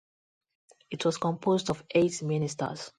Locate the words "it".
0.89-1.05